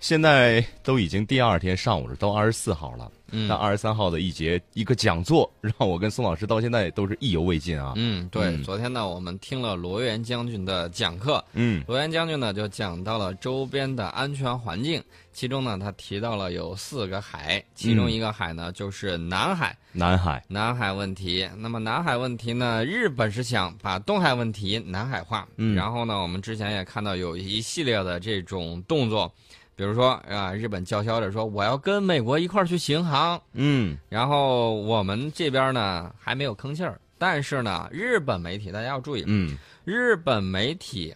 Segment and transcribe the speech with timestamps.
[0.00, 3.10] 现在都已经第二天上午了，都二十四号了。
[3.30, 7.92] 嗯那二十三号的一节一个讲座，让我跟宋老师到现在都是意犹未尽啊。
[7.94, 21.46] 嗯，对，嗯昨天呢，我们听了罗源将军的讲课，嗯罗源将军呢就讲到了周边的安全环境，其中呢他提到了有四个海，其中一个海呢就是南海，南海，南海问题。
[21.58, 29.30] 那么南海问题呢，日本是想把东海问题南海化，嗯然后呢，我们之前也看到有一系列的这种动作，
[29.78, 33.96] 比如说啊，日本叫嚣着说我要跟美国一块儿去巡航，嗯。
[34.08, 39.56] 然后我们这边呢还没有吭气儿，但是呢，日本媒体大家要注意，嗯。
[39.84, 41.14] 日本媒体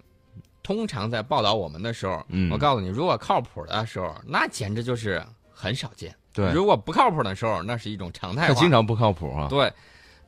[0.63, 2.53] 通常在报道我们的时候，嗯。
[2.53, 5.21] 我告诉你，如果靠谱的时候，那简直就是
[5.53, 8.55] 很少见；对，如果不靠谱的时候，那是一种常态化。
[8.55, 9.49] 他经常不靠谱啊。
[9.49, 9.73] 对，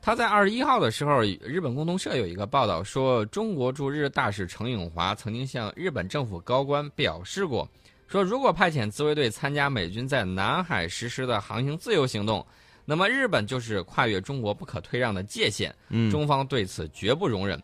[0.01, 7.65] 他在二十一号的时候，日本共同社有一个报道说，中国驻日大使程永华曾经向日本政府高官表示过，
[8.07, 12.45] 说如果派遣自卫队参加美军在南海实施的航行自由行动，
[12.85, 17.61] 那么日本就是跨越中国不可退让的界限，嗯中方对此绝不容忍。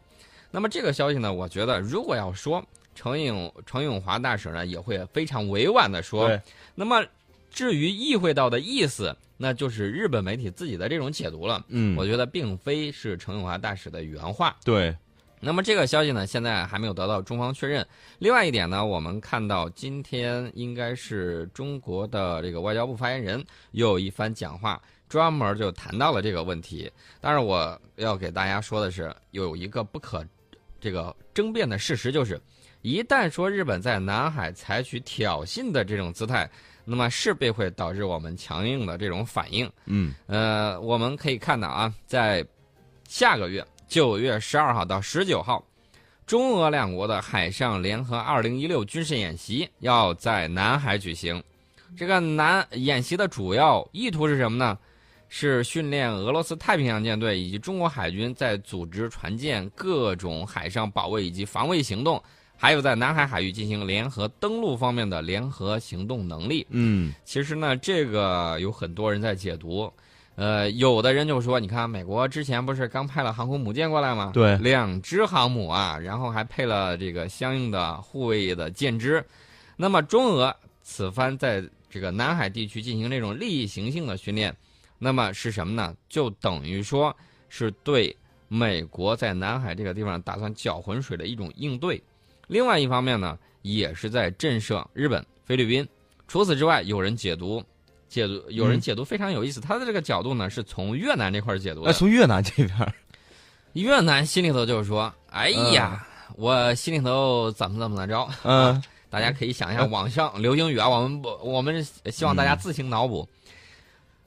[0.49, 2.63] 那么这个消息呢，我觉得如果要说
[2.95, 6.29] 程永程永华大使呢，也会非常委婉的说，
[6.75, 7.05] 那么
[7.49, 11.63] 至于意会到的意思，那就是日本媒体自己的这种解读了。
[11.69, 14.57] 嗯，我觉得并非是程永华大使的原话。
[14.65, 14.95] 对，
[15.41, 17.85] 那么这个消息呢，现在还没有得到中方确认。
[18.19, 26.91] 另外一点呢，我们看到今天应该是中国的这个外交部发言人又有一番讲话，专门就谈到了这个问题。
[27.19, 30.23] 但是我要给大家说的是，有一个不可
[30.79, 32.39] 这个争辩的事实，就是
[32.83, 36.49] 一旦说日本在南海采取挑衅的这种姿态，
[36.85, 39.69] 那么势必会导致我们强硬的这种反应。
[39.85, 42.45] 嗯呃，我们可以看到啊，在
[43.07, 45.61] 下个月九月十二号到十九号，
[46.25, 51.43] 中俄两国的海上联合二零一六军事演习要在南海举行。
[51.97, 54.77] 这个南演习的主要意图是什么呢？
[55.27, 62.23] 是训练俄罗斯太平洋舰队以及中国海军在组织船舰各种海上保卫以及防卫行动，
[62.55, 66.65] 还有在南海海域进行联合登陆方面的联合行动能力。
[66.69, 69.91] 嗯其实呢，这个有很多人在解读，
[70.41, 74.31] 呃，有的人就说，你看美国之前不是刚派了航空母舰过来吗？
[74.33, 79.23] 对两只航母啊，然后还配了这个相应的护卫的舰只。
[79.77, 84.51] 那么中俄此番在这个南海地区进行这种利益行性的训练，
[84.97, 85.95] 那么是什么呢？
[86.09, 87.15] 就等于说
[87.47, 92.01] 是对美国在南海这个地方打算搅浑水的一种应对。
[92.47, 95.87] 另外一方面呢，也是在震慑日本、菲律宾。
[96.27, 97.63] 除此之外，有人解读，
[98.11, 101.93] 解读有人嗯解读非常有意思，他的这个角度呢是从越南这块儿解读哎，的。
[101.93, 102.93] 从越南这边，
[103.73, 106.05] 越南心里头就是说，哎呀，
[106.35, 108.27] 我心里头怎么怎么的着。
[108.43, 113.27] 嗯 大家可以想一下网上流行语啊，我们不，我们希望大家自行脑补。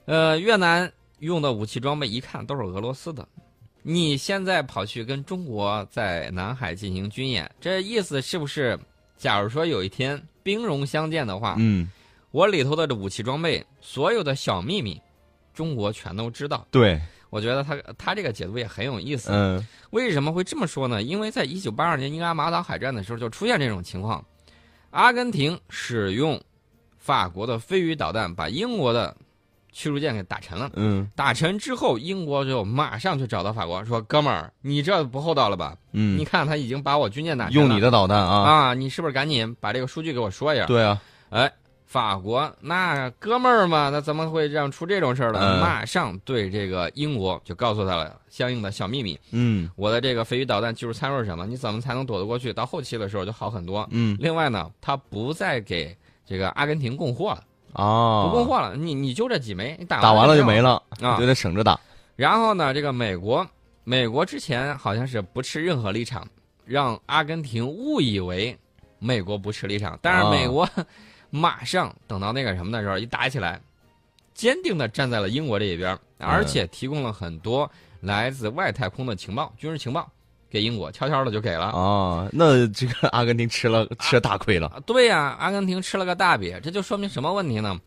[0.07, 0.91] 呃，越南
[1.21, 3.27] 用的武器装备一看都是俄罗斯的，
[3.83, 8.79] 你现在跑去跟中国在南海进行军演，这意思是不是？
[9.17, 11.91] 假如说有一天兵戎相见的话，嗯，
[12.35, 15.01] 我里头的这武器装备所有的小秘密，
[15.55, 16.67] 中国全都知道。
[16.69, 17.01] 对，
[17.31, 19.31] 我觉得他他这个解读也很有意思。
[19.33, 21.01] 嗯为什么会这么说呢？
[21.01, 24.25] 因为在一九八二年英阿马岛海战的时候就出现这种情况，
[24.91, 26.43] 阿根廷使用
[26.99, 29.17] 法国的飞鱼导弹把英国的
[29.71, 30.69] 驱逐舰给打沉了。
[30.75, 35.77] 嗯打沉之后，英国就马上去找到法国，说：“哥们儿，你这不厚道了吧？
[35.93, 41.01] 嗯，你看他已经把我军舰打沉了，用你的导弹啊，啊，你是不是赶紧把这个数据给我说一下？”对啊，
[41.31, 41.53] 哎，
[41.87, 45.39] 法国那哥们儿嘛，那怎么会这样出这种事儿呢？
[45.41, 49.19] 嗯马上对这个英国就告诉他了相应的小秘密。
[49.31, 51.47] 嗯我的这个飞鱼导弹技术参数是什么？
[51.47, 52.53] 你怎么才能躲得过去？
[52.53, 53.87] 到后期的时候就好很多。
[53.91, 55.97] 嗯另外呢，他不再给
[56.27, 57.45] 这个阿根廷供货了，
[57.75, 61.79] 哦，不供货了，你你就这几枚，你打打完了就就没了，啊就得省着打。
[62.17, 63.47] 然后呢，这个美国，
[63.85, 66.27] 美国之前好像是不持任何立场，
[66.65, 68.57] 让阿根廷误以为
[68.99, 70.69] 美国不持立场，但是啊美国
[71.35, 73.61] 马上等到那个什么的时候，一打起来，
[74.35, 77.69] 坚定的站在了英国这一边，而且提供了很多
[78.03, 80.09] 来自外太空的情报、军事情报
[80.49, 81.67] 给英国，悄悄的就给了。
[81.73, 84.69] 啊，那这个阿根廷吃了吃了大亏了。
[84.69, 87.81] 啊，对呀、阿根廷吃了个大瘪，这就说明什么问题呢？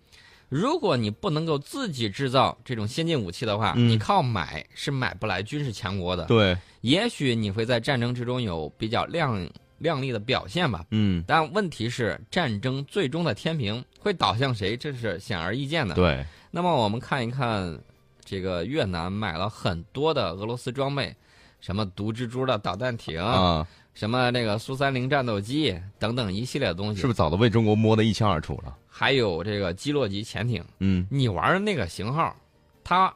[0.49, 6.25] 如果你不能够自己制造这种先进武器的话，嗯你靠买是买不来军事强国的。
[6.25, 9.41] 对，也许你会在战争之中有比较亮
[9.79, 15.95] 亮丽的表现吧，嗯，但问题是战争最终的天平会倒向谁，这是显而易见的。
[15.95, 17.79] 对，那么我们看一看，
[18.23, 21.15] 这个越南买了很多的俄罗斯装备，
[21.61, 28.75] 什么毒蜘蛛的导弹艇，啊，什么那个苏三零战斗机等等一系列的东西，是不是早都被中国摸得一清二楚了？
[28.87, 31.05] 还有这个基洛级潜艇，嗯。
[31.09, 32.35] 你玩的那个型号，
[32.83, 33.13] 他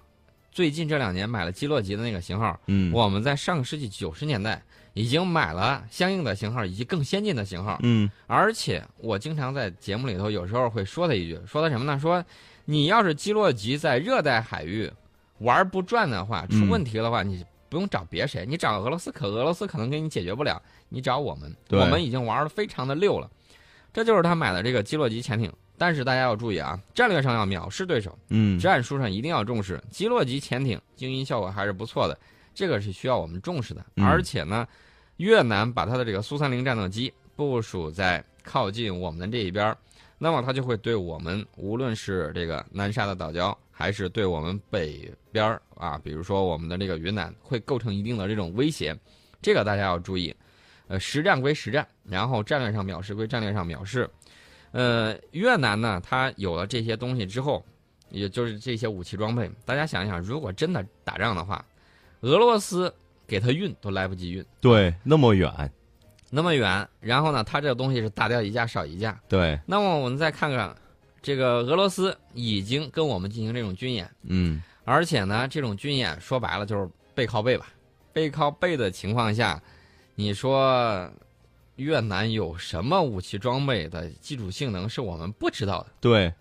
[0.51, 2.93] 最近这两年买了基洛级的那个型号，嗯。
[2.93, 4.61] 我们在上个世纪九十年代
[4.93, 11.99] 已经买了相应的型号以及更先进的型号，嗯而且我经常在节目里头有时候会说他一句，说他什么呢？
[11.99, 12.23] 说
[12.65, 14.91] 你要是基洛级在热带海域
[15.39, 23.29] 玩不转的话，出嗯问题的话，你不用找别谁，你找俄罗斯可俄罗斯可能给你解决不了，你找我们，我们已经玩的非常的溜了。
[23.93, 29.81] 这就是他买的这个基洛级潜艇，但是大家要注意啊，战略上要藐视对手，嗯战术上一定要重视。
[29.89, 32.17] 基洛级潜艇静音效果还是不错的，
[32.61, 33.83] 这个是需要我们重视的。
[33.95, 34.67] 嗯而且呢，
[35.17, 39.75] 越南把它的这个苏三零战斗机部署在靠近我们的这一边，
[40.19, 48.95] 那么它就会对我们无论是这个南沙的岛礁，还是对我们北边儿啊，比如说我们的这个云南，会构成一定的这种威胁。
[49.41, 50.35] 这个大家要注意。
[50.87, 54.07] 呃，实战归实战，然后战略上藐视归战略上藐视。
[54.71, 57.65] 呃，越南呢，它有了这些东西之后，
[58.09, 61.65] 也就是这些武器装备，大家想一想，如果真的打仗的话，
[62.21, 62.93] 俄罗斯
[63.27, 65.71] 给他运都来不及运，对，那么远，
[66.29, 69.19] 那么远，然后呢，他这个东西是大掉一架少一架。
[69.27, 70.75] 对，那么我们再看看，
[71.21, 74.61] 这个俄罗斯已经跟我们进行这种军演，嗯。
[74.83, 77.67] 而且呢，这种军演说白了就是背靠背吧，
[78.11, 79.61] 背靠背的情况下，
[80.15, 81.09] 你说
[81.75, 85.89] 越南有什么武器装备的基础性能是我们不知道的？
[86.01, 86.33] 对，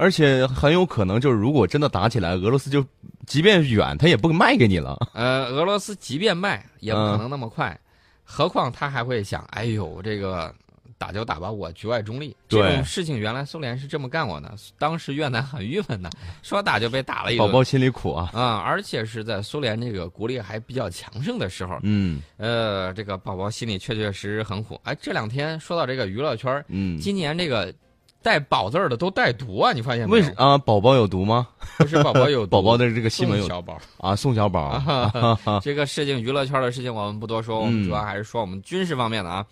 [0.00, 2.82] 而且很有可能就是如果真的打起来，俄罗斯就
[3.26, 4.96] 即便远，他也不卖给你了。
[5.12, 7.78] 呃，俄罗斯即便卖，也不可能那么快，
[8.24, 10.54] 何况他还会想，哎呦，这个
[10.96, 12.34] 打就打吧，我局外中立。
[12.48, 16.08] 这对种事情原来苏联是这么干过的，当时越南很郁闷的，
[16.42, 17.46] 说打就被打了一顿。
[17.46, 18.30] 宝宝心里苦啊。
[18.32, 24.80] 啊、而且是在苏联这个国力还比较强盛的时候，嗯呃，这个宝宝心里确确实实很苦。
[24.84, 27.72] 哎，这两天说到这个娱乐圈，嗯，今年这个
[28.22, 30.22] 带“宝”字儿的都带毒啊，你发现没有？
[30.22, 30.58] 为什啊？
[30.58, 31.48] 宝宝有毒吗？
[31.78, 33.78] 不是宝宝有毒 宝宝的这个新闻有宋小宝。
[33.98, 39.46] 啊，宋小宝啊， 这个事情，娱乐圈的事情我们不多说，我们嗯主要还是说我们军事方面的啊。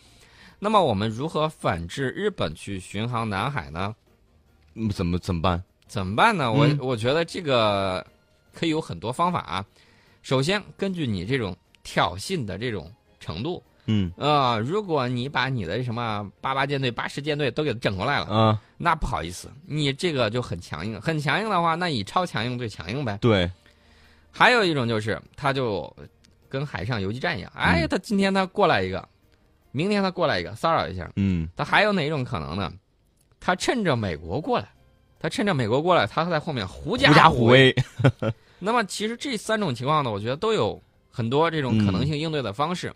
[0.58, 3.94] 那么我们如何反制日本去巡航南海呢？
[4.74, 5.62] 嗯怎么怎么办？
[5.86, 6.52] 怎么办呢？
[6.52, 8.04] 我、嗯我觉得这个
[8.54, 9.64] 可以有很多方法啊。
[10.22, 23.18] 首先，根据你这种挑衅的这种程度，嗯呃，如果你把你的什么八八舰队、八十舰队都给整过来了，啊，那不好意思，你这个就很强硬，很强硬的话，那以超强硬对强硬呗。
[23.20, 23.50] 对，
[24.30, 25.92] 还有一种就是，他就
[26.48, 29.08] 跟海上游击战一样，哎，嗯他今天他过来一个，
[29.72, 31.10] 明天他过来一个，骚扰一下。
[31.16, 32.72] 嗯他还有哪种可能呢？
[33.40, 34.68] 他趁着美国过来，
[35.18, 37.74] 他趁着美国过来，他在后面狐假虎威。
[38.60, 40.78] 那么其实这三种情况呢，我觉得都有
[41.10, 42.92] 很多这种可能性应对的方式。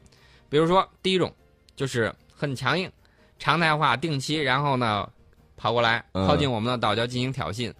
[0.52, 1.34] 比如说，第一种
[1.74, 2.92] 就是很强硬、
[3.38, 5.08] 常态化、定期，然后呢
[5.56, 7.72] 跑过来嗯靠近我们的岛礁进行挑衅。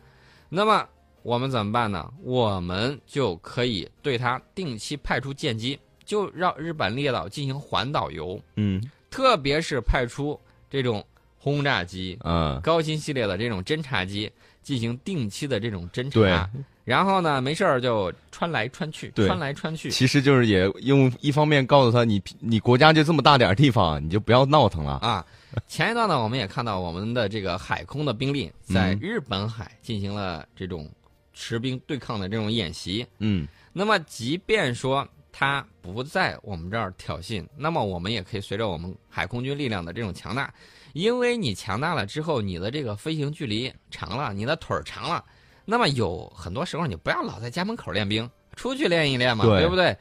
[0.49, 0.89] 那么
[1.23, 2.11] 我们怎么办呢？
[2.23, 10.41] 我们就可以对他定期派出舰机，就绕日本列岛进行环岛游，嗯特别是派出
[10.71, 11.05] 这种
[11.37, 14.33] 轰炸机、嗯，高新系列的这种侦察机
[14.63, 16.49] 进行定期的这种侦对察。
[16.85, 19.91] 然后呢，没事儿就穿来穿去，穿来穿去。
[19.91, 24.95] 其实就是也用一方面告诉他，你你国家就这么大点儿地方，你就不要闹腾了。
[24.95, 25.25] 啊，
[25.69, 30.91] 前一段呢，我们也看到我们的这个海空的兵力在嗯日本海进行了这种
[31.33, 33.07] 持兵对抗的这种演习。
[33.19, 40.53] 嗯那么，即便说他不在我们这儿挑衅，那么我们也可以随着我们海空军力量的这种强大，
[40.93, 45.25] 因为你强大了之后，你的这个飞行距离长了，你的腿儿长了，
[45.65, 49.97] 那么有很多时候你不要老在家门口练兵，出去练一练嘛，对不对？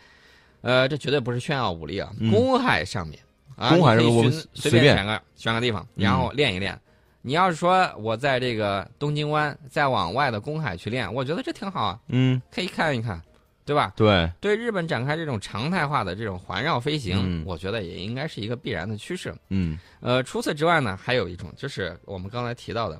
[0.62, 3.20] 呃，这绝对不是炫耀武力啊，嗯公海上面，
[3.56, 6.80] 啊，公海你可以上我们寻随随便选个选个地方，嗯然后练一练。
[7.24, 13.22] 你要是说我在这个东京湾再往外的公海去练，我觉得这挺好啊，嗯，可以看一看，
[13.64, 13.94] 对吧？
[13.96, 19.32] 对，对日本展开这种常态化的这种环绕飞行，嗯我觉得也应该是一个必然的趋势。
[19.50, 23.00] 嗯呃，除此之外呢，还有一种就是我们刚才提到的，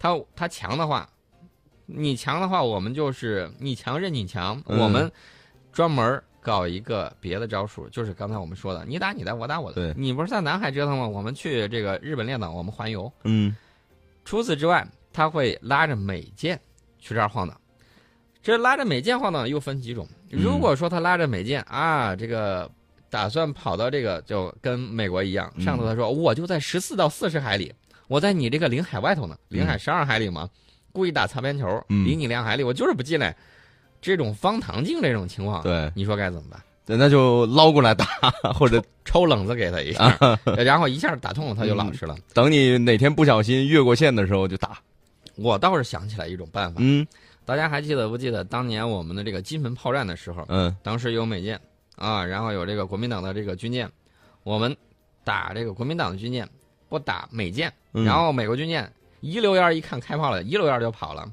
[0.00, 1.08] 它它强的话，
[1.94, 5.10] 你强的话，我们就是你强任你强，嗯我们
[5.72, 9.94] 专门搞一个别的招数，就是刚才我们说的，你打你的，我打我的对。
[9.96, 11.06] 你不是在南海折腾吗？
[11.06, 13.12] 我们去这个日本列岛，我们环游。
[13.24, 13.54] 嗯
[14.24, 16.58] 除此之外，他会拉着美舰
[16.98, 17.58] 去这儿晃荡。
[18.42, 20.08] 这拉着美舰晃荡又分几种。
[20.30, 22.70] 嗯如果说他拉着美舰啊，这个
[23.10, 27.74] 打算跑到这个就跟美国一样，嗯上头他说我就在十四到四十海里，
[28.06, 30.48] 我在你这个领海外头呢，领海十二海里嘛，
[30.92, 33.34] 故意打擦边球，嗯离你两海里，我就是不进来。
[34.00, 36.60] 这种方唐镜这种情况，对你说该怎么办？
[36.86, 38.06] 对那就捞过来打，
[38.54, 40.16] 或者抽冷子给他一下，
[40.58, 42.16] 然后一下打痛了，他就老实了。
[42.32, 44.78] 等你哪天不小心越过线的时候就打。
[45.36, 47.06] 我倒是想起来一种办法，嗯，
[47.44, 51.60] 大家还记得不记得当年我们的这个金门炮战的时候，嗯，当时有美舰
[51.96, 53.88] 啊，然后有这个国民党的这个军舰，
[54.42, 54.74] 我们
[55.24, 56.48] 打这个国民党的军舰，
[56.88, 61.30] 不打美舰，嗯然后美国军舰一溜烟儿一看开炮了，一溜烟儿就跑了。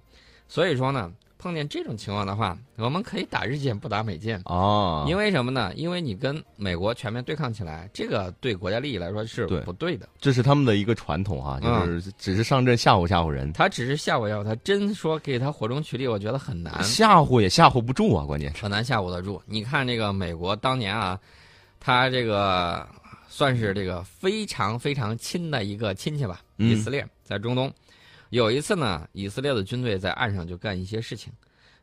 [0.48, 4.42] 所以说呢，碰见这种情况的话，我们可以打日舰不打美舰。
[4.46, 5.72] 哦，因为什么呢？
[5.76, 10.08] 因为你跟美国全面对抗起来，这个对国家利益来说是不对的。
[10.20, 18.62] 这是他们的一个传统啊，嗯就是只是上阵吓唬吓唬人，他只是吓唬吓唬，他真说给他火中取栗，我觉得很难，吓唬也吓唬不住啊，关键是。
[18.64, 19.42] 很难吓唬得住。
[19.46, 21.20] 你看这个美国当年啊，
[21.80, 22.88] 他这个
[23.28, 27.72] 算是这个非常非常亲的一个亲戚吧，嗯以色列在中东。
[28.30, 31.32] 有一次呢，以色列的军队在岸上就干一些事情，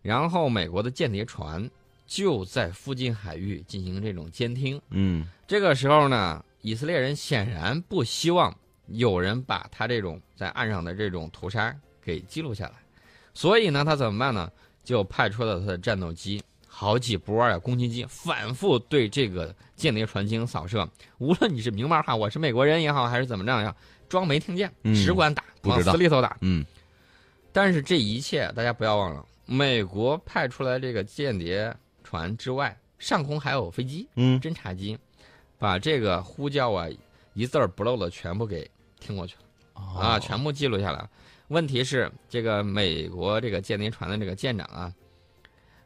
[0.01, 1.71] 然后美国的间谍船
[2.07, 4.81] 就在附近海域进行这种监听。
[4.89, 12.75] 嗯这个时候呢，以色列人显然不希望有人把他这种在岸上的这种屠杀给记录下来，
[13.35, 14.51] 所以呢，他怎么办呢？
[14.83, 20.87] 就派出了他的战斗机好几波啊、攻击机，反复对这个间谍船进行扫射。
[21.17, 23.75] 无论你是明码哈，我是美国人也好，还是怎么着呀，
[24.09, 26.37] 装没听见，嗯只管打，往死里头打。
[26.41, 26.65] 嗯
[27.53, 34.09] 但是这一切大家不要忘了，美国派出来这个间谍船之外，上空还有飞机。
[34.17, 34.99] 嗯侦察机
[35.59, 36.89] 把这个呼叫啊
[37.33, 38.69] 一字儿不漏的全部给
[38.99, 41.11] 听过去了啊，全部记录下来了。
[41.49, 44.93] 问题是这个美国这个间谍船的这个舰长啊，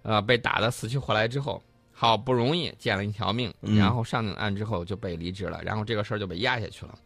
[0.02, 6.98] 呃，被打的死去活来之后，好不容易捡了一条命，嗯然后上岸之后就被离职了，然后这个事儿就被压下去了。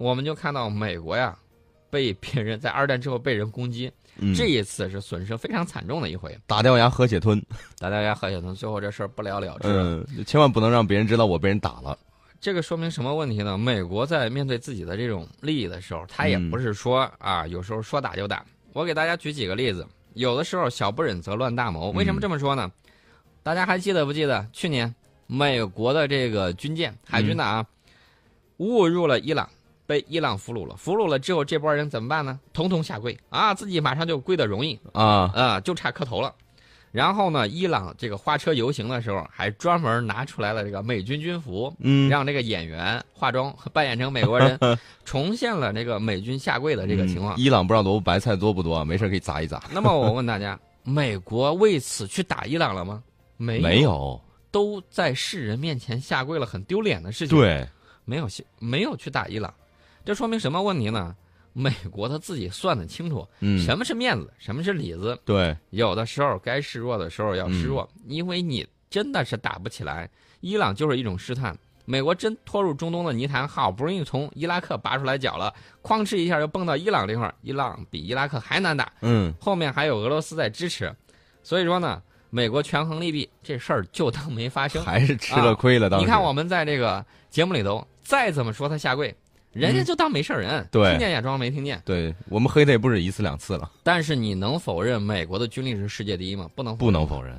[0.00, 1.36] 我们就看到美国呀，
[1.90, 7.38] 被别人在二战之后被人攻击，嗯这一次是损失非常惨重的一回，打掉牙喝血吞，
[7.78, 10.06] 打掉牙喝血吞，最后这事儿不了了之了。
[10.16, 11.98] 嗯，千万不能让别人知道我被人打了。
[12.40, 13.58] 这个说明什么问题呢？
[13.58, 18.42] 美国在面对自己的这种利益的时候，他也嗯不是说、啊，有时候说打就打。
[18.72, 21.90] 我给大家举几个例子，有的时候小不忍则乱大谋。
[21.90, 22.72] 为什么这么说呢？
[23.42, 24.94] 大家还记得不记得去年
[25.26, 27.66] 美国的这个军舰海军的啊，
[28.56, 29.46] 误入了伊朗，
[29.90, 30.76] 被伊朗俘虏了。
[30.76, 32.38] 俘虏了之后，这波人怎么办呢？
[32.52, 36.32] 统统下跪啊，自己马上就跪得容易啊，啊，就差磕头了。
[36.92, 44.56] 然后呢，伊朗这个花车游行的时候，还专门拿出来了这个美军军服，嗯，让这个演员化妆扮演成美国人，
[45.04, 47.36] 重现了这个美军下跪的这个情况。
[47.36, 49.62] 嗯伊朗不知道萝卜白菜多不多，没事可以砸一砸。
[49.72, 53.02] 那么我问 大家，美国为此去打伊朗了吗？
[53.36, 54.20] 没有，没有，
[54.50, 57.66] 都在世人面前下跪了，很丢脸的事情。，对，
[58.04, 59.54] 没有下没有去打伊朗，
[60.04, 61.14] 这说明什么问题呢？
[61.52, 65.18] 美国他自己算得清楚，嗯，什么是面子，什么是里子。
[65.24, 70.08] 对，有的时候该示弱的时候要示弱，嗯因为你真的是打不起来。
[70.40, 71.54] 伊朗就是一种试探，
[71.84, 75.52] 美国真拖入中东的泥潭，好不容易从伊拉克拔出来脚了，
[75.82, 80.94] 哐哧一下又蹦到伊朗这块儿，伊朗比伊拉克还难打，嗯，后面还有俄罗斯在支持，
[81.42, 84.82] 所以说呢，美国权衡利弊，这事儿就当没发生。
[84.82, 85.90] 还是吃了亏了。
[85.90, 89.14] 当你看我们在这个节目里头，再怎么说他下跪，
[89.52, 91.82] 人家就当没事儿人，嗯对听见也装没听见。
[91.84, 96.48] 对我们黑他也不止一次两次了，但是你能否认美国的军力是世界第一吗？
[96.54, 97.34] 不能，不能否认。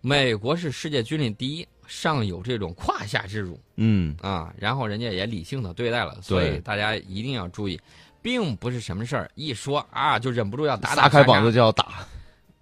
[0.00, 7.80] 美国是世界军力第一，尚有这种胯下之辱嗯，啊，然后人家也理性的对待了，所以大家一定要注意，
[8.22, 12.06] 并不是什么事儿一说啊就忍不住要打打撒开膀子就要打。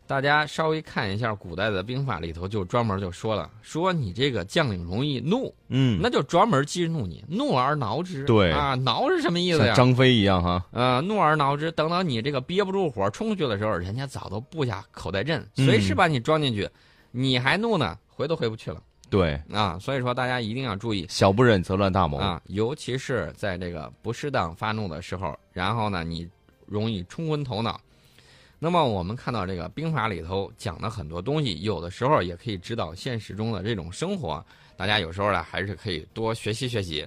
[0.06, 8.24] 大家稍微看一下古代的兵法里头，就专门就说了，说你这个将领容易怒，嗯，那就专门激怒你，怒而挠之。
[8.24, 9.66] 对啊，挠是什么意思呀？
[9.68, 10.62] 像张飞一样哈。
[10.72, 16.68] 呃，怒而挠之，等到你这个憋不住火冲出去的时候，人家早都布下口袋阵，嗯随时把你装进去，
[17.10, 19.78] 你还怒呢，回都回不去了对，啊！
[19.78, 22.18] 所以说大家一定要注意小不忍则乱大谋。
[22.18, 26.28] 啊，尤其是在这个不适当发怒的时候，然后呢，你
[26.66, 27.80] 容易冲昏头脑。
[28.64, 34.42] 那么我们看到这个兵法里头讲的很多东西，有的时候也可以指导现实中的这种生活，
[34.74, 37.06] 大家有时候呢还是可以多学习学习。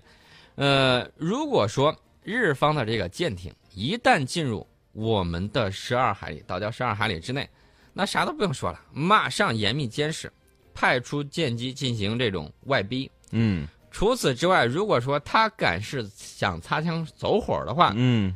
[0.54, 7.50] 呃，如果说日方的这个舰艇一旦进入我们的十二海里，岛礁十二海里之内，
[7.92, 10.32] 那啥都不用说了，马上严密监视，
[10.76, 13.10] 派出舰机进行这种外逼。
[13.32, 18.36] 嗯除此之外，如果说他敢是想擦枪走火的话，嗯，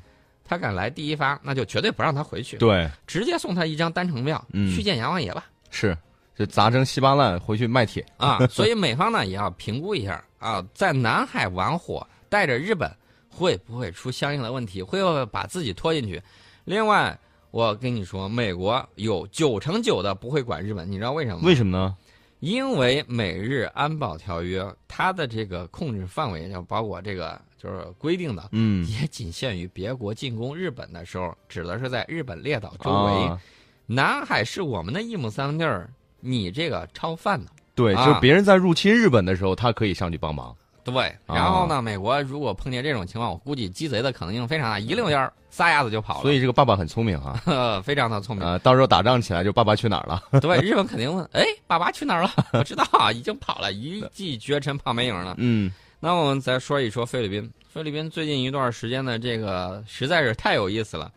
[0.52, 5.46] 他敢来第一发，那就绝对不让他回去，对，直接送他一张单程票，嗯去见阎王爷吧。
[5.70, 5.98] 是，
[6.36, 8.06] 就砸成稀巴烂，回去卖铁。
[8.18, 12.94] 啊，所以美方呢也要评估一下啊，在南海玩火，带着日本
[13.30, 16.22] 会不会出相应的问题，会不会把自己拖进去？
[16.66, 17.18] 另外，
[17.52, 21.44] 我跟你说，美国有九成九的不会管日本，你知道为什么吗？
[21.46, 21.96] 为什么呢？
[22.42, 33.26] 因为美日安保条约它的这个控制范围，就包括这个就是规定的，嗯，也仅限于别国进攻日本的时候，指的是在日本列岛周围。
[33.26, 33.40] 啊
[33.88, 35.90] 南海是我们的一亩三分地儿，
[36.22, 37.52] 你这个超犯的。
[37.76, 40.56] 对，啊就是别人在入侵日本的时候，他可以上去帮忙。
[40.84, 46.22] 对，然后呢，美国如果碰见这种情况，我估计鸡贼的可能性非常大，一溜烟儿撒丫子就跑了。
[46.22, 47.38] 所以这个爸爸很聪明哈，
[47.78, 48.46] 以非常的聪明。
[48.46, 50.24] 啊，到时候打仗起来就爸爸去哪儿了？
[50.40, 52.32] 对，日本肯定问，哎，爸爸去哪儿了？
[52.54, 55.36] 我知道啊，已经跑了，一骑绝尘跑没影了。
[55.38, 55.70] 嗯
[56.04, 57.48] 那我们再说一说菲律宾。
[57.70, 61.14] 菲律宾最近一段时间的这个实在是太有意思了。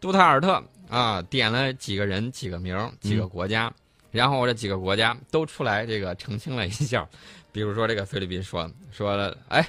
[0.00, 3.70] 杜特尔特啊，点了几个人、几个名儿、几个国家，
[4.12, 7.06] 然后这几个国家都出来这个澄清了一下。
[7.50, 9.68] 比如说这个菲律宾说说了，哎，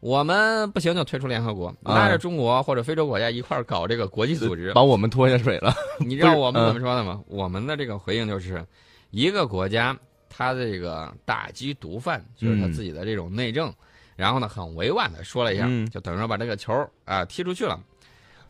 [0.00, 4.70] 我们不行就退出联合国，啊拉着中国或者非洲国家一块儿搞这个国际组织。
[4.74, 5.74] 把我们拖下水了。
[5.98, 7.22] 你知道我们嗯怎么说的吗？
[7.26, 8.62] 我们的这个回应就是，
[9.10, 9.96] 一个国家
[10.28, 13.72] 他这个打击毒贩，就是他嗯自己的这种内政，
[14.16, 17.78] 然后呢很委婉的说了一下，嗯就等于说把这个球儿啊、踢出去了。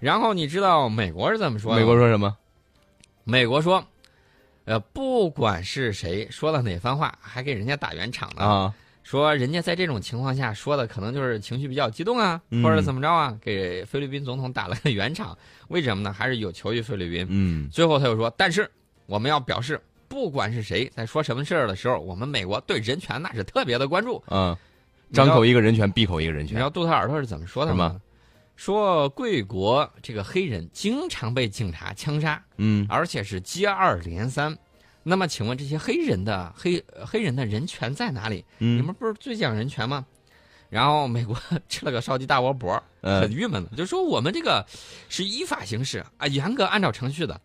[0.01, 1.81] 然后你知道美国是怎么说的？
[1.81, 2.37] 美国说什么？
[3.25, 3.83] 美国说，
[4.65, 8.43] 呃，不管是谁说了哪番话，还给人家打圆场呢。
[8.45, 15.37] 啊，说人家在这种情况下说的可能就是情绪比较激动啊，嗯或者怎么着啊，给菲律宾总统打了个圆场。
[15.69, 16.13] 为什么呢？
[16.13, 17.27] 还是有求于菲律宾。
[17.31, 18.71] 嗯最后他又说，但是
[19.07, 24.23] 我们要表示，不管是谁在说什么事儿的时候，我们美国对人权那是特别的关注。
[24.27, 24.64] 啊，你知道
[25.13, 26.71] 张口一个人权，闭口一个人权你知道。
[26.71, 28.01] 杜特尔特是怎么说的什吗？
[28.57, 34.57] 说贵国这个黑人经常被警察枪杀，嗯而且是接二连三。
[35.03, 38.45] 那么，请问这些黑人的黑呃黑人的人权在哪里？
[38.59, 40.07] 你嗯们不是最讲人权吗？
[40.71, 41.37] 然后美国
[41.69, 44.65] 吃了个烧鸡大窝脖，呃很郁闷的，就说我们这个
[45.09, 47.39] 是依法行事啊，严格按照程序的，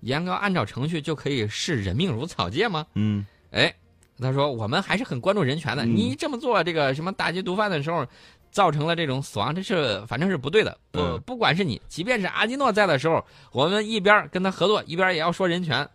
[0.00, 2.86] 严格按照程序就可以视人命如草芥吗？
[2.94, 3.74] 嗯哎，
[4.18, 5.84] 他说我们还是很关注人权的。
[5.84, 8.06] 嗯你这么做这个什么打击毒贩的时候，
[8.50, 10.78] 造成了这种死亡，这是反正是不对的。
[10.90, 15.86] 不，嗯不管是你，即便是阿基诺在的时候，我们一边跟他合作，一边也要说人权，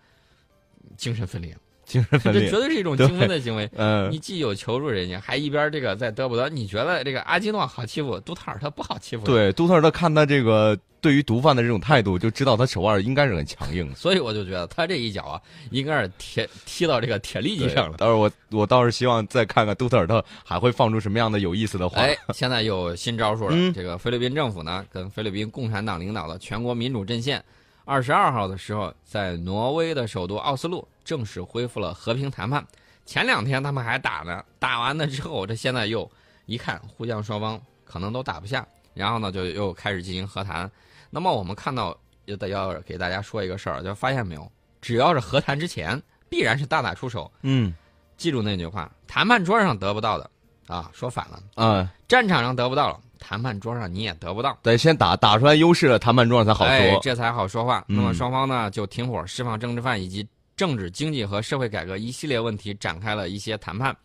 [0.97, 1.57] 精神分裂，
[1.91, 2.51] 精神分这绝。
[2.51, 3.69] 对是一种对精分的行为。
[3.75, 6.49] 嗯你既有求助人家，还一边这个在得不得？
[6.49, 13.93] 你觉得这个阿基诺好欺负，杜特尔特不好欺负？，对，杜特尔特看他这个对于毒贩的这种态度，就知道他手腕应该是很强硬。
[13.95, 17.97] 所以我就觉得他这一脚啊，应该是铁踢到这个铁力机上了。
[17.97, 22.01] 到时候我我倒是希望再看看杜特尔特还会放出什么样的有意思的话。
[22.01, 23.51] 哎，现在有新招数了。
[23.53, 27.43] 嗯这个菲律宾政府呢，跟菲律宾共产党领导的全国民主阵线，
[27.91, 32.65] 二十二号的时候，在挪威的首都奥斯陆正式恢复了和平谈判。
[33.05, 36.09] 前两天他们还打呢，打完了之后，这现在又
[36.45, 40.71] 一看，互相双方可能都打不下，然后呢，就又开始进行和谈。
[41.09, 44.49] 那么我们看到，也得要给大家说一个事儿，就发现没有，
[44.79, 47.29] 只要是和谈之前，必然是大打出手。
[47.41, 47.75] 嗯
[48.15, 50.31] 记住那句话，谈判桌上得不到的，
[50.67, 51.43] 啊，说反了。
[51.55, 56.74] 嗯，战场上得不到了，谈判桌上你也得不到，得先打打出来优势了，谈判桌上才好说。
[56.74, 57.86] 哎这才好说话。
[57.88, 63.96] 嗯那么双方呢就停火、释放政治犯以及政治、经济和社会改革一系列问题展开了一些谈判。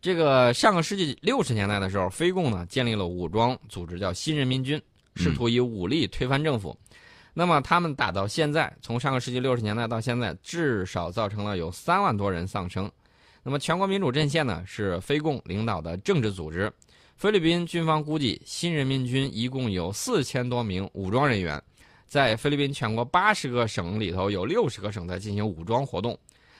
[0.00, 4.80] 这个上个世纪六十年代的时候，非共呢建立了武装组织，叫新人民军，
[5.16, 6.76] 试图以武力推翻政府。
[7.34, 12.90] 那么他们打到现在，从上个世纪六十年代到现在，至少造成了有三万多人丧生。
[13.42, 16.72] 那么全国民主阵线呢是非共领导的政治组织，
[17.16, 21.60] 菲律宾军方估计，新人民军一共有四千多名武装人员，
[22.06, 26.16] 在菲律宾全国八十个省里头有六十个省在进行武装活动。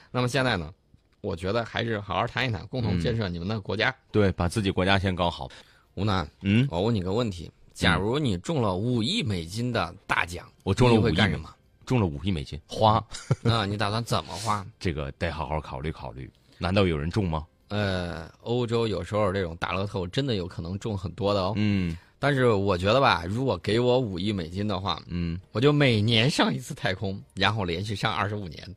[0.09, 0.73] 那么现在呢，
[1.21, 3.95] 我觉得还是好好谈一谈，共同建设你们的国家。
[4.11, 5.47] 对，把自己国家先搞好。
[5.93, 11.53] 吴楠，嗯，我问你个问题：假如你中了五亿美金的大奖，你我中了五亿会干什么？
[11.85, 13.03] 中了五亿美金，花
[13.43, 14.65] 那，你打算怎么花？
[14.79, 16.27] 这个得好好考虑考虑。
[16.57, 17.45] 难道有人中吗？
[17.69, 21.53] 呃，欧洲有时候这种大乐透真的有可能中很多的哦。
[21.55, 28.75] 嗯但是我觉得吧，如果给我五亿美金的话，嗯，我就每年上一次太空，然后连续上二十五年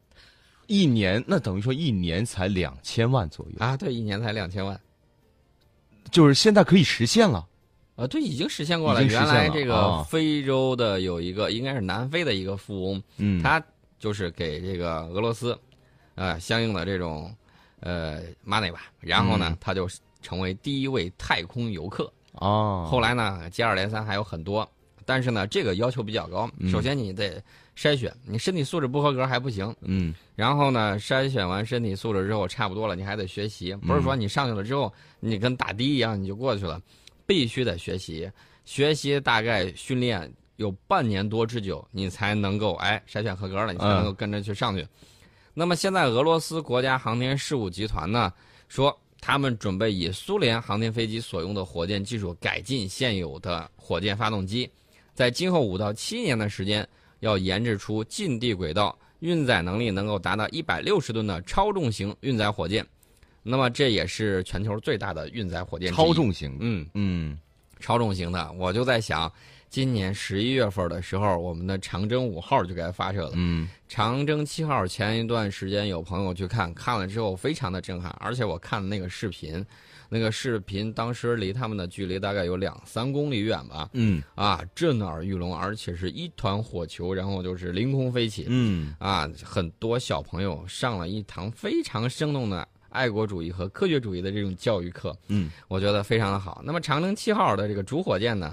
[0.66, 4.78] 一年那等于说一年才两千万左右，啊，对，一年才两千万。
[6.10, 7.46] 就是现在可以实现了。
[7.96, 9.02] 啊，对，已经实现过了。
[9.02, 13.62] 原来这个啊非洲的有一个，应该是南非的一个富翁，嗯，他
[13.98, 15.58] 就是给这个俄罗斯，
[16.14, 17.34] 呃，相应的这种
[17.80, 19.88] 呃 money 吧，然后呢，嗯他就
[20.22, 22.10] 成为第一位太空游客。
[22.34, 24.68] 哦，后来呢，接二连三还有很多，
[25.04, 26.48] 但是呢，这个要求比较高。
[26.58, 27.42] 嗯首先你得
[27.76, 29.74] 筛选，你身体素质不合格还不行。
[29.80, 36.80] 嗯然后呢，筛选完身体素质之后差不多了，你还得学习，不是说你上去了之后你跟打的一样你就过去了，
[37.26, 38.30] 必须得学习。
[38.64, 44.86] 学习大概训练有半年多之久，你才能够哎筛选合格了，你才能够跟着去上去。
[45.60, 48.32] 那么现在俄罗斯国家航天事务集团呢
[48.66, 54.70] 说，他们准备以苏联航天飞机所用的火箭技术改进现有的火箭发动机，
[55.12, 62.82] 在今后五到七年的时间，要研制出近地轨道运载能力能够达到一百六十吨的超重型运载火箭。
[63.42, 65.92] 那么这也是全球最大的运载火箭。
[65.92, 67.38] 超重型，嗯嗯，
[67.80, 69.30] 超重型的，我就在想。
[69.70, 73.30] 今年十一月份的时候，我们的长征五号就该发射了。
[73.36, 79.64] 嗯，长征七号前一段时间有朋友去看，看了之后非常的震撼，而且我看的那个视频，
[80.08, 83.88] 那个视频当时离他们的距离大概有两三公里远吧。
[83.92, 88.46] 嗯，啊，震耳欲聋，而且是一团火球，然后就是凌空飞起。
[88.48, 95.16] 嗯，啊，很多小朋友上了一堂非常生动的爱国主义和科学主义的这种教育课。
[95.28, 96.60] 嗯，我觉得非常的好。
[96.64, 98.52] 那么长征七号的这个主火箭呢？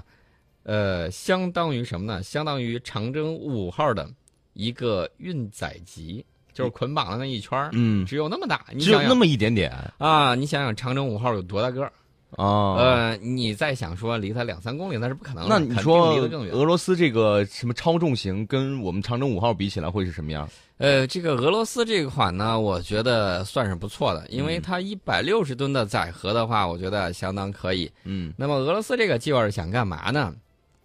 [0.68, 2.22] 呃，相当于什么呢？
[2.22, 4.06] 相当于长征五号的
[4.52, 10.34] 一个运载级，就是捆绑的那一圈嗯，只有那么大，只有那么一点点啊！
[10.34, 11.92] 你想想，长征五号有多大个儿
[12.36, 12.74] 啊？
[12.76, 15.48] 呃，你再想说离它两三公里，那是不可能。
[15.48, 16.52] 那你说离得更远。
[16.52, 20.46] 俄罗斯这个什么超重型跟我们长征五号比起来会是什么样？
[20.76, 27.90] 呃，这个俄罗斯这款呢，我觉得算是不错的，因为它一百六十吨的载荷的话，我觉得相当可以。
[28.04, 30.34] 嗯，那么俄罗斯这个计划是想干嘛呢？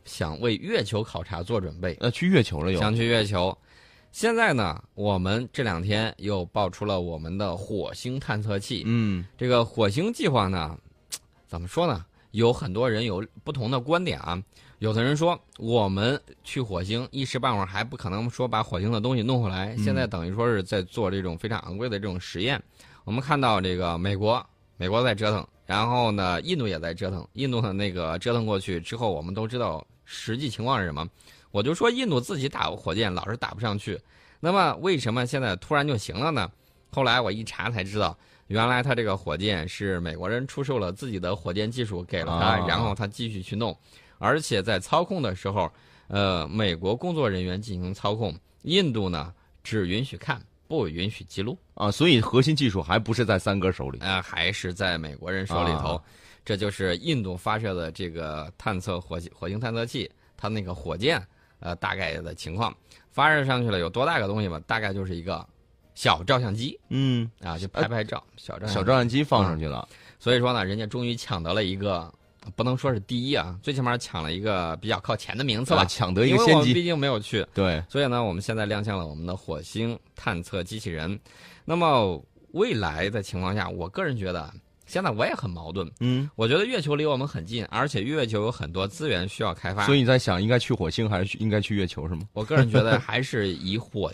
[0.05, 3.57] 想为月球考察做准备，呃，去月球了又想去月球。
[4.11, 8.83] 现在呢，我们这两天又爆出了我们的火星探测器。
[8.85, 10.77] 嗯，这个火星计划呢，
[11.47, 12.05] 怎么说呢？
[12.29, 14.39] 有很多人有不同的观点啊。
[14.79, 19.75] 有的人说，我们去火星一时半会儿还不可能说把火星的东西弄回来。
[19.77, 22.61] 现在等于说是在做这种非常昂贵的这种实验。
[23.05, 24.45] 我们看到这个美国，
[24.77, 27.27] 美国在折腾，然后呢，印度也在折腾。
[27.33, 29.83] 印度的那个折腾过去之后，我们都知道。
[30.05, 31.07] 实际情况是什么？
[31.51, 33.99] 我就说印度自己打火箭老是打不上去，
[34.39, 36.51] 那么为什么现在突然就行了呢？
[36.89, 43.77] 后来我一查才知道，原来他这个火箭是美国人出售了自己的火箭技术给了他，然后他继续去弄，
[44.17, 45.71] 而且在操控的时候，
[46.07, 49.31] 呃，美国工作人员进行操控，印度呢
[49.63, 56.01] 只允许看，不允许记录啊，所以核心技术还不是在三哥手里，呃，还是在美国人手里头。
[56.45, 61.25] 这就是印度发射的这个探测火星火星探测器，它那个火箭，
[61.59, 62.75] 呃，大概的情况，
[63.11, 64.59] 发射上去了有多大个东西吧？
[64.67, 65.47] 大概就是一个
[65.95, 69.87] 小照相机，嗯，啊，就拍拍照，小照小照相机放上去了。
[70.19, 72.13] 所以说呢，人家终于抢得了一个，
[72.57, 76.73] 不能说是第一啊，最起码抢了一个比较靠前的名次吧，抢得一个先机。
[76.73, 81.17] 毕竟没有去，对，所以呢，我们现在亮相了我们的火星探测机器人。
[81.63, 84.53] 那么未来的情况下，我个人觉得。
[84.93, 89.87] 现在我也很矛盾，嗯，我觉得月球离我们很近，而且月球有很多资源需要开发。
[89.87, 92.21] 所以你在想，应该去火星还是应该去月球是吗？
[92.33, 94.13] 我个人觉得 还是以火，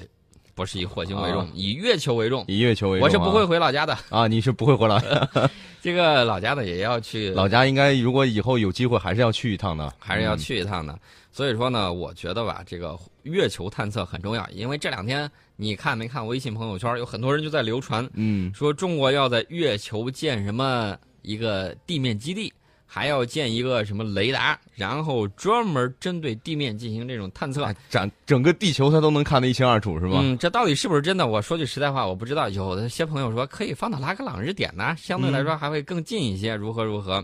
[0.55, 2.45] 不是以火星为重，以月球为重。
[2.47, 4.25] 以月球为重，我是不会回老家的啊！
[4.25, 5.29] 你是不会回老家，
[5.83, 7.31] 这个老家的也要去。
[7.35, 10.97] 老家应该如果以后有机会，还是要去一趟的，还是要去一趟的。
[11.29, 15.29] 所以说呢，我觉得吧，这个月球探测很重要，因为这两天。
[15.61, 16.97] 你看没看微信朋友圈？
[16.97, 22.51] 有很多人就在流传，嗯，说中国要在月球建什么一个地面基地，
[22.85, 30.19] 还要建一个什么雷达，然后专门针对地面进行这种探测，整整个地球它都能看得一清二楚，是吧？
[30.21, 31.27] 嗯，这到底是不是真的？
[31.27, 32.47] 我说句实在话，我不知道。
[32.47, 37.21] 有的些朋友说可以放到拉格朗日点呢，相对来说还会更近一些，如何如何？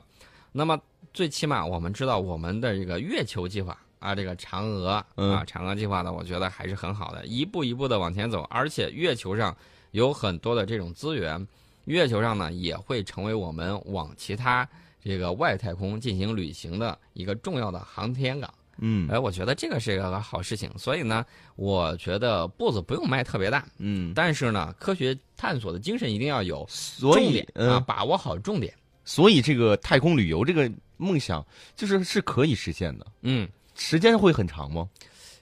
[0.52, 0.78] 那么
[1.14, 3.78] 最起码我们知道我们的这个月球计划。
[4.06, 8.44] 啊，这个嫦娥啊，嫦娥计划呢，我觉得还是很好的，一步一步的往前走。
[8.52, 9.56] 而且月球上
[9.92, 11.48] 有很多的这种资源，
[11.86, 14.68] 月球上呢也会成为我们往其他
[15.04, 18.54] 这个外太空进行旅行的一个重要的航天港。
[18.78, 20.70] 嗯，哎，我觉得这个是一个好事情。
[20.78, 23.66] 所以呢，我觉得步子不用迈特别大。
[23.78, 26.68] 嗯，但是呢，科学探索的精神一定要有
[27.00, 28.74] 重点啊，把握好重点。
[29.06, 33.08] 所以这个太空旅游这个梦想就是是可以实现的。
[33.22, 33.48] 嗯。
[33.76, 34.90] 时间会很长吗？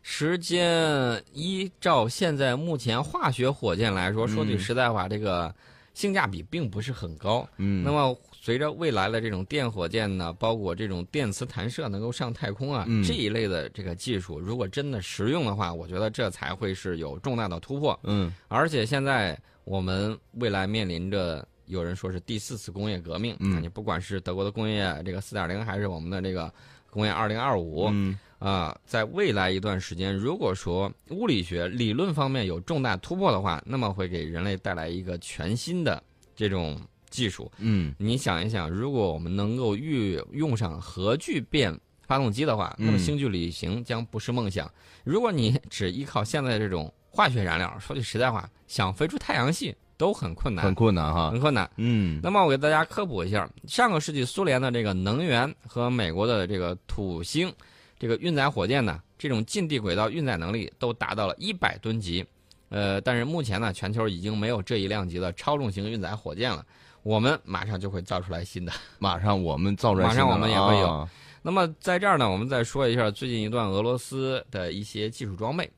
[0.06, 5.56] 时间依照现在目前化学火箭来说，说句实在话，这个
[5.94, 7.48] 性价比并不是很高。
[7.56, 7.86] 嗯。
[7.86, 17.98] 那么随着未来的这种电火箭呢，包括这种电磁弹射能够上太空啊，这一类的这个技术，如果真的实用的话，我觉得这才会是有重大的突破。
[18.04, 18.30] 嗯。
[18.50, 23.38] 而且现在我们未来面临着有人说是第四次工业革命。
[23.40, 23.64] 嗯。
[23.64, 26.54] 你不管是德国的工业这个四点零，还是我们的这个。
[26.94, 36.02] 工业二零二五，嗯啊，在未来一段时间，如果说物理学理论方面有重大突破的话，那么会给人类带来一个全新的
[36.36, 36.80] 这种
[37.10, 37.52] 技术。
[37.58, 41.78] 嗯，你想一想，如果我们能够运用上核聚变。
[42.06, 44.70] 发动机的话，那么嗯星际旅行将不是梦想。
[45.06, 51.40] 如果你只依靠现在这种化学燃料，说句实在话，想飞出太阳系都很困难，很困难哈很。
[51.40, 51.70] 困难。
[51.78, 57.50] 嗯那么我给大家科普一下，上个世纪苏联的这个能源和美国的这个土星
[57.98, 62.26] 这个运载火箭呢，这种近地轨道运载能力都达到了一百吨级。
[62.68, 66.66] 呃，但是目前呢，全球已经没有这一量级的超重型运载火箭了。
[67.04, 68.74] 我们马上就会造出来新的。
[69.00, 71.10] 马上我们造出来马上我们也会有啊
[71.42, 75.70] 那么在这儿呢，我们再说一下最近一段俄罗斯的一些技术装备。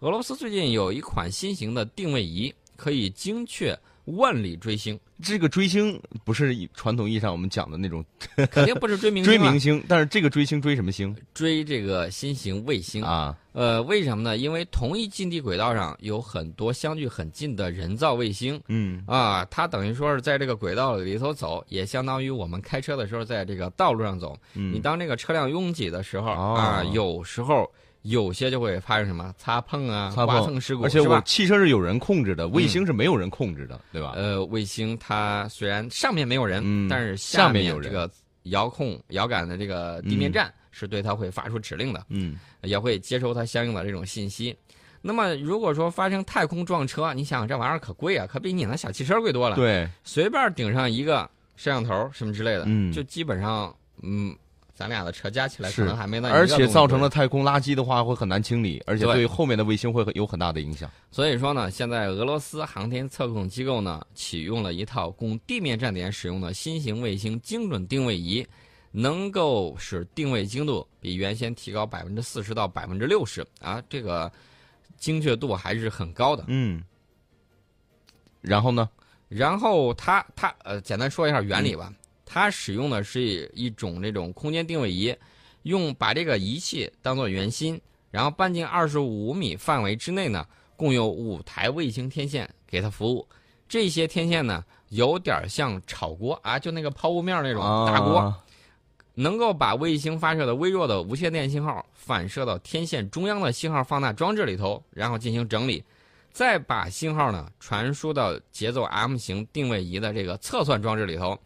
[0.00, 8.02] 俄罗斯最近有一款新型的定位仪，可以精确万里追星，这个追星不是传统意义上我们讲的那种
[8.50, 13.02] 肯定不是追明星、啊，追明星，但是这个追星追什么星追这个新型卫星。
[13.02, 13.36] 啊？
[13.52, 14.36] 呃，为什么呢？
[14.36, 18.58] 因为同一近地轨道上有很多相距很近的人造卫星。
[18.68, 24.38] 嗯啊，它等于说是在这个轨道里头走，也相当于我们开车的时候在这个道路上走。
[24.54, 27.70] 嗯你嗯，当这个车辆拥挤的时候、哦啊，有时候
[28.02, 31.00] 有些就会发生什么擦碰啊、擦碰刮蹭事故，而且？
[31.00, 34.12] 我汽车是有人控制的，卫星是没有人控制的，对吧？
[34.16, 38.10] 呃，卫星它虽然上面没有人，嗯但是下面有人这个
[38.44, 44.56] 遥控遥感的这个地面站是对它会发出指令的，嗯也会接收它相应的这种信息。
[45.00, 49.54] 那么如果说发生太空撞车，你想想这玩意儿可贵啊，可比你那小汽车贵多了。
[49.54, 54.34] 对，随便顶上一个摄像头什么之类的，嗯就基本上，嗯，
[54.78, 60.88] 咱俩的车加起来可能还没那而且造成了太空垃圾的话会很难清理，而且对对后面的卫星会有很大的影响。
[61.10, 68.46] 所以说呢，现在俄罗斯航天测控机构呢启用了一套供地面站点使用的新型卫星精准定位仪，
[68.92, 74.30] 能够使定位精度比原先提高百分之四十到百分之六十啊，这个
[74.96, 76.44] 精确度还是很高的。
[76.46, 76.80] 嗯，
[78.40, 78.88] 然后呢？
[79.28, 81.92] 然后它它呃，简单说一下原理吧。
[82.30, 85.16] 它使用的是一种这种空间定位仪，
[85.62, 93.26] 用把这个仪器当做圆心，然后半径二十五米范围之内呢，共有五台卫星天线给它服务。
[93.66, 98.38] 这些天线呢，有点像炒锅啊，就那个抛物面那种大锅，啊
[99.14, 105.82] 能够把卫星发射的微弱的无线电信号反射到天线中央的信号放大装置里头，然后进行整理，
[106.30, 111.38] 再把信号呢传输到节奏 M 型定位仪的这个测算装置里头。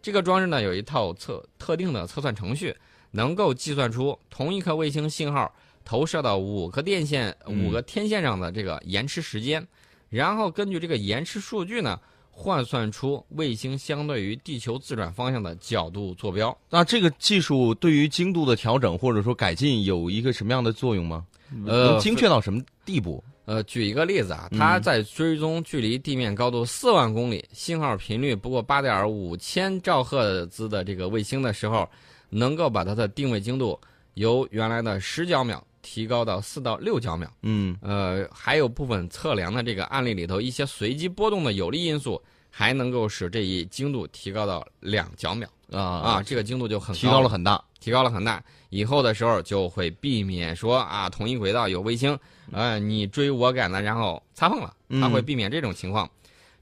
[0.00, 2.74] 这个装置呢有一套测特定的测算程序，
[3.10, 5.52] 能够计算出同一颗卫星信号
[5.84, 9.66] 投射到五个电线、嗯五个天线上的这个延迟时间，
[10.08, 11.98] 然后根据这个延迟数据呢，
[12.30, 16.56] 换算出卫星相对于地球自转方向的角度坐标。
[16.70, 21.26] 那这个技术对于精度的调整或者说改进有一个什么样的作用吗？
[21.66, 23.24] 呃精确到什么地步？
[23.48, 31.88] 呃，举一个例子啊，嗯它在追踪距离地面高度四万公里、信号频率不过八点五千兆赫兹的这个卫星的时候，
[32.28, 33.80] 能够把它的定位精度
[34.14, 37.26] 由原来的十角秒提高到四到六角秒。
[37.40, 47.62] 嗯呃，还有部分测量的这个案例里头，一些随机波动的有利因素，还能够使这一精度提高到两角秒啊啊，这个精度就很提高了很大。
[47.80, 48.42] 提高了很大。
[48.70, 52.18] 以后的时候就会避免说啊，同一轨道有卫星，
[52.52, 56.10] 呃，你追我赶的，然后擦碰了，它嗯会避免这种情况。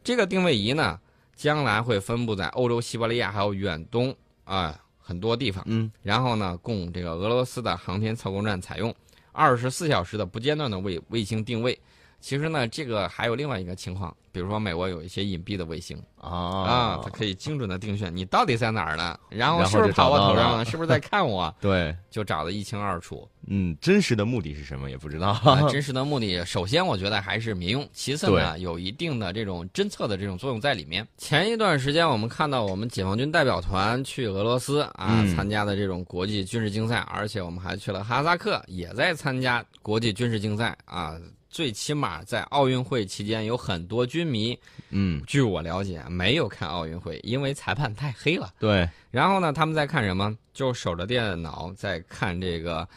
[0.05, 1.01] 这个定位仪呢，
[1.35, 4.15] 将来会分布在欧洲、西伯利亚还有远东
[4.45, 8.95] 啊、很多地方，嗯然后呢，供这个俄罗斯的航天测控站采用，
[9.33, 11.77] 二十四小时的不间断的卫卫星定位。
[12.21, 23.27] 其实呢，这个还有另外一个情况，比如说美国有一些隐蔽的卫星啊，啊它可以精准的定选你到底在哪儿呢，然后是不是跑我头上了，是不是在看我， 对，就找得一清二楚。
[23.47, 25.29] 嗯，真实的目的是什么也不知道。
[25.43, 31.09] 啊， 真实的目的，首先我觉得还是民用，其次呢，有一定的这种侦测的这种作用在里面。
[31.17, 41.17] 前一段时间我们看到我们解放军代表团去俄罗斯啊、嗯参加的这种国际军事竞赛，而且我们还去了哈萨克，也在参加国际军事竞赛啊。
[41.49, 44.59] 最起码在奥运会期间，有很多军迷，
[44.91, 48.53] 嗯，据我了解，没有看奥运会，因为裁判太黑了。
[48.59, 50.37] 对，然后呢，他们在看什么？
[50.53, 52.89] 就守着电脑在看这个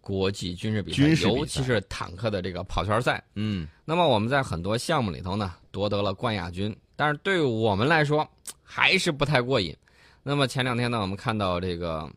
[0.00, 3.22] 国际军事比赛，比赛尤其是坦克的这个跑圈赛。
[3.34, 8.28] 嗯那么我们在很多项目里头呢夺得了冠亚军，但是对于我们来说
[8.62, 9.76] 还是不太过瘾。
[10.22, 12.10] 那么前两天呢，我们看到这个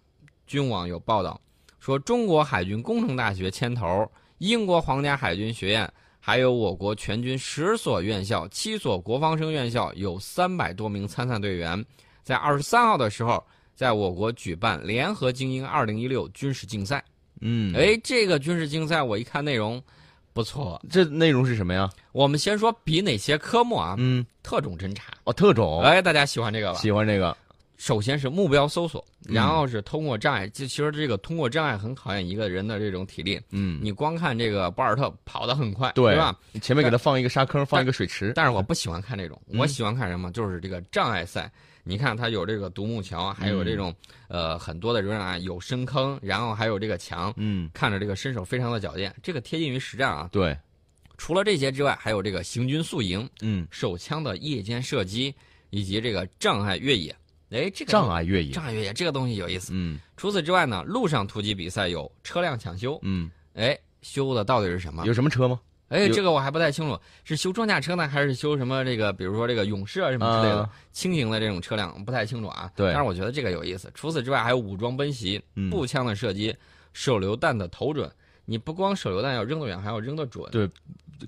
[0.45, 1.39] 军网有报道
[1.79, 11.83] 说，中国海军工程大学牵头，英国皇家海军学院，还有我国全军十所院校、七所国防生院校，有三百多名参赛队员，
[12.23, 13.43] 在二十三号的时候，
[13.75, 17.03] 在我国举办联合精英二零一六军事竞赛。
[17.41, 19.81] 嗯，哎，这个军事竞赛我一看内容
[20.33, 20.81] 不错。
[20.89, 21.89] 这内容是什么呀？
[22.11, 23.95] 我们先说比哪些科目啊？
[23.97, 25.13] 嗯，特种侦察。
[25.23, 26.79] 哦，特种，哎，大家喜欢这个吧？
[26.79, 27.35] 喜欢这个。
[27.77, 30.47] 首先是目标搜索，嗯然后是通过障碍。
[30.49, 33.39] 就其实这个通过障碍很考验一个人的这种体力。
[33.51, 36.37] 嗯，你光看这个博尔特跑得很快，对吧？？
[36.51, 40.31] 你前面给他放一个沙坑，放一个水池，但是我不喜欢看这种，嗯我喜欢看什么？
[40.31, 41.51] 就是这个障碍赛。
[41.83, 43.95] 你看，它有这个独木桥，还有这种、
[44.27, 49.15] 呃很多的人啊，有深坑，然后还有这个墙，嗯，看着这个身手非常的矫健。
[49.23, 50.27] 这个贴近于实战啊。
[50.29, 50.57] 对，
[51.17, 55.33] 除了这些之外，还有这个行军宿营、嗯，手枪的夜间射击，
[55.69, 57.15] 以及这个障碍越野。
[57.49, 59.71] 哎，这个障碍越野，障碍越野这个东西有意思。
[59.73, 65.05] 嗯除此之外呢，路上突击比赛有车辆抢修，嗯，哎，修的到底是什么？
[65.05, 65.59] 有什么车吗？
[65.89, 72.69] 哎，这个我还不太清楚，是修装甲车呢，还是修什么这个，比如说这个勇士啊什么之类的、啊轻型的这种车辆，不太清楚啊。
[72.75, 73.89] 对但是我觉得这个有意思。
[73.93, 76.53] 除此之外，还有武装奔袭、嗯步枪的射击、
[76.91, 78.11] 手榴弹的投准。
[78.43, 80.49] 你不光手榴弹要扔得远，还要扔得准。
[80.51, 80.69] 对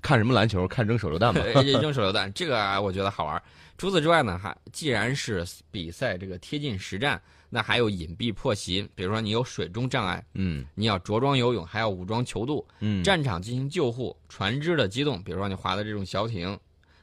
[0.02, 0.66] 看什么篮球？
[0.68, 1.40] 看扔手榴弹吧。
[1.54, 3.42] 哎扔手榴弹，这个啊，我觉得好玩。
[3.80, 10.66] 除此之外呢，还既然是比赛这个贴近实战，那还有隐蔽破袭，比如说你有水中障碍，嗯。
[10.74, 16.58] 你要着装游泳，还要武装泅渡，嗯，战场进行救护，船只的机动，比如说你划的这种小艇，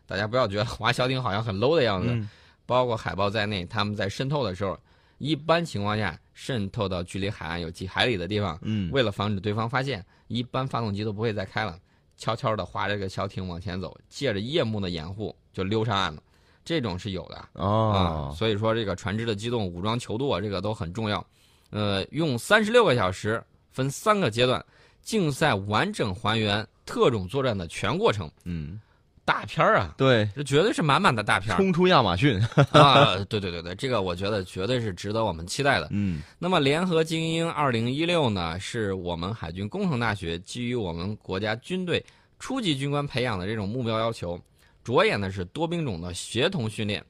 [0.06, 2.30] 大家不要觉得划小艇好像很 low 的样子，嗯。
[2.68, 4.80] 包括海豹在内，他们在渗透的时候，
[5.18, 11.80] 一般情况下渗透到距离海岸有几海里的地方，嗯，为了防止对方发现，一般发动机都不会再开了，
[12.18, 16.22] 悄悄地划着这个小艇往前走，借着夜幕的掩护就溜上岸了，
[16.67, 17.38] 这种是有的。
[17.38, 21.25] 啊，哦，所以说这个船只的机动、武装求渡啊，这个都很重要。
[21.69, 24.63] 呃，用三十六个小时，分三个阶段，
[25.01, 28.80] 竞赛完整还原特种作战的全过程，嗯，
[29.25, 32.41] 大片儿啊，对，这绝对是满满的大片儿冲出亚马逊。
[32.71, 33.15] 啊！
[33.27, 35.88] 对对对对，这个我觉得绝对是值得我们期待的。
[35.91, 42.03] 嗯那么，联合精英二零一六呢，是我们海军工程大学基于我们国家军队
[42.39, 44.39] 初级军官培养的这种目标要求，
[44.88, 47.04] 着眼的是多兵种的协同训练，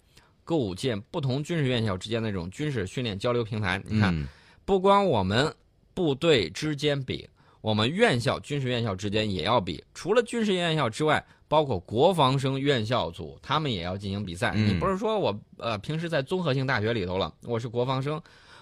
[0.43, 3.79] 构建不同军事院校之间的这种军事训练交流平台。
[3.85, 4.27] 你看，嗯
[4.65, 5.53] 不光我们
[5.93, 7.29] 部队之间比，
[7.61, 9.83] 我们院校军事院校之间也要比。
[9.93, 14.53] 除了军事院校之外，包括国防生院校组，他们也要进行比赛。
[14.55, 18.19] 嗯你不是说我呃平时在综合性大学里头了，我是国防生，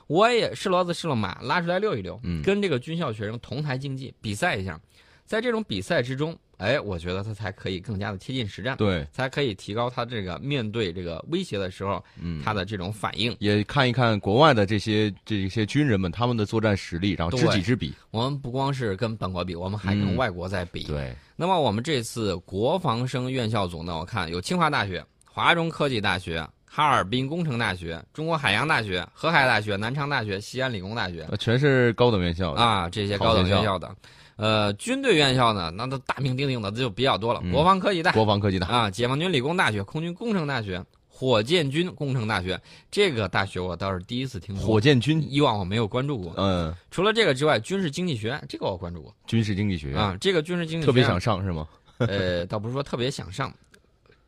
[0.08, 4.78] 我也是骡子是了马，拉出来溜一溜，嗯跟这个军校学生同台竞技比赛一下。
[5.26, 13.36] 在这种比赛之中，哎，我觉得他才可以更加的贴近实战，对，才可以提高他这个面对这个威胁的时候嗯，他的这种反应。
[13.40, 17.94] 也看一看国外的这些这些军人们他们的作战实力，然后知己知彼。
[18.12, 20.84] 我们不光是跟本国比，我们还跟嗯外国在比。
[20.84, 32.62] 对，那么我们这次国防生院校组呢，我看有清华大学、华中科技大学、哈尔滨工程大学、中国海洋大学、河海大学、南昌大学、西安理工大学呃全是高等院校的。
[32.62, 33.94] 啊，这些高等院校的。
[34.38, 37.52] 呃，军队院校呢，那都大名鼎鼎的就比较多了，嗯。
[37.52, 38.68] 国防科技大国防科技大。
[38.68, 42.60] 啊，解放军理工大学、空军工程大学、火箭军工程大学，
[42.92, 46.34] 这个大学我倒是第一次听说，火箭军，以往我没有关注过。
[46.38, 49.16] 嗯，除了这个之外，军事经济学院这个我关注过。
[49.26, 49.92] 军事经济学。
[49.92, 51.68] 院，啊，这个军事经济学特别想上是吗？
[52.00, 53.54] 呃，倒不是说特别想上，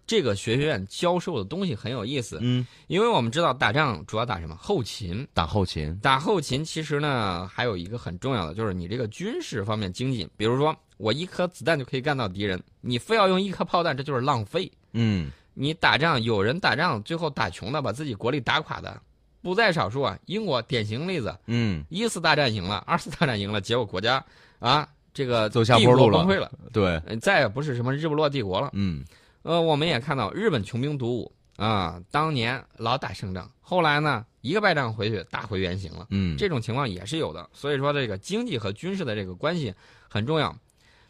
[0.08, 4.56] 这个学院教授的东西很有意思，嗯，因为我们知道打仗主要打什么？
[4.56, 5.93] 后勤，打后勤。
[6.02, 14.72] 打后勤其实呢还有一个很重要的，就是你这个军事方面精进，比如说我一颗子弹就可以干到敌人，你非要用一颗炮弹，这就是浪费。
[14.93, 19.00] 嗯，你打仗，有人打仗最后打穷的，把自己国力打垮的，
[19.41, 20.17] 不在少数啊。
[20.26, 24.24] 英国典型例子，嗯，一次大战赢了， 二次大战赢了，结果国家
[24.60, 26.20] 啊这个走下帝坡路了。
[26.20, 28.70] 国崩溃了，对，呃再也不是什么日不落帝国了。
[28.74, 29.04] 嗯，
[29.47, 37.49] 呃，我们也看到日本穷兵黩武啊，当年老打胜仗，后来呢一个败仗回去打回原形了，嗯，这种情况也是有的。
[37.53, 39.73] 所以说，这个经济和军事的这个关系
[40.10, 40.53] 很重要。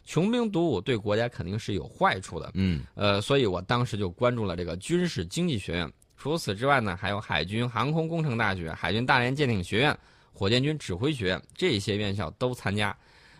[0.04, 5.92] 穷兵黩武对国家肯定是有坏处的，嗯，呃，所以我当时就关注了这个军事经济学院。
[6.16, 9.98] 除此之外呢，还有海军航空工程大学、海军大连舰艇学院、
[10.32, 12.96] 火箭军指挥学院这些院校都参加。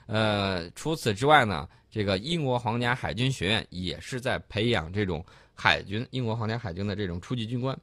[0.06, 5.24] 呃，除此之外呢，这个英国皇家海军学院也是在培养这种
[5.54, 7.78] 海军英国皇家海军的这种初级军官。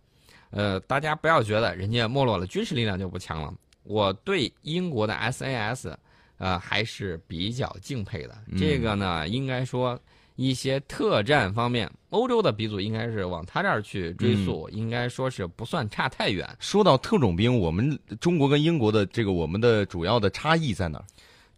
[0.52, 3.54] 呃，大家不要觉得人家没落了军事力量就不强了。
[3.84, 5.94] 我对英国的 SAS，
[6.38, 8.36] 呃，还是比较敬佩的。
[8.48, 10.00] 嗯这个呢，应该说
[10.36, 16.48] 一些特战方面，欧洲的鼻祖应该是往他这儿去追溯，应该说是不算差太远。
[16.60, 21.06] 说到特种兵，我们中国跟英国的这个我们的主要的差异在哪儿？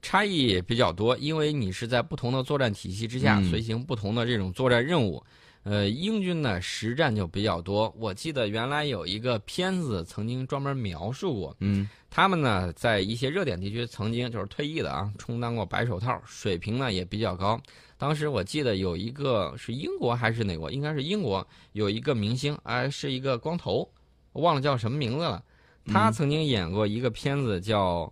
[0.07, 5.21] 差异也比较多，因为你是在不同的作战体系之下嗯随行不同的这种作战任务。
[5.63, 7.93] 呃，英军呢实战就比较多。
[7.99, 17.59] 我记得原来有一个片子曾经专门描述过，嗯他们呢在一些热点地区曾经就是退役的啊，充当过白手套，水平呢也比较高。
[17.97, 23.91] 当时我记得有一个是英国还是哪国，应该是英国有一个明星，哎、是一个光头，
[24.31, 25.43] 我忘了叫什么名字了。
[25.85, 28.09] 他嗯曾经演过一个片子叫，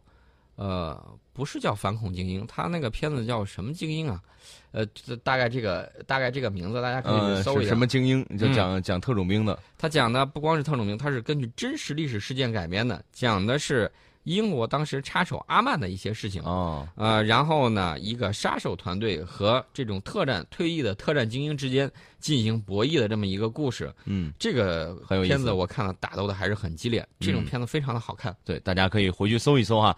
[0.56, 1.02] 呃，
[1.36, 4.22] 不是叫《反恐精英》，他那个片子叫什么精英啊？
[4.72, 7.62] 呃，这大概这个大概这个名字大家可以搜一下。
[7.64, 8.26] 是什么精英？
[8.38, 9.60] 就嗯讲讲特种兵的。
[9.78, 13.92] 他讲的不光是特种兵，他是根据真实历史事件改编的，讲的是
[14.24, 16.42] 英国当时插手阿曼的一些事情。
[16.44, 23.94] 哦，呃，然后呢，一个杀手团队和这种特战退役的特战精英之间进行博弈的这么一个故事。
[24.06, 28.36] 嗯，这个片子我看了，打斗的还是很激烈，这种嗯片子非常的好看。
[28.44, 29.96] 对，大家可以回去搜一搜哈。